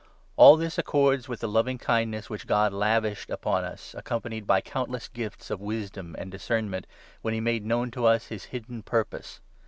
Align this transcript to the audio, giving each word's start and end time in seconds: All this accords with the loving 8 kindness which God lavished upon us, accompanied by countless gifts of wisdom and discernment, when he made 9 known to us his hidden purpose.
All 0.35 0.57
this 0.57 0.79
accords 0.79 1.29
with 1.29 1.41
the 1.41 1.47
loving 1.47 1.75
8 1.75 1.79
kindness 1.81 2.27
which 2.27 2.47
God 2.47 2.73
lavished 2.73 3.29
upon 3.29 3.63
us, 3.63 3.93
accompanied 3.95 4.47
by 4.47 4.59
countless 4.59 5.07
gifts 5.07 5.51
of 5.51 5.61
wisdom 5.61 6.15
and 6.17 6.31
discernment, 6.31 6.87
when 7.21 7.35
he 7.35 7.39
made 7.39 7.61
9 7.61 7.67
known 7.67 7.91
to 7.91 8.07
us 8.07 8.25
his 8.25 8.45
hidden 8.45 8.81
purpose. 8.81 9.41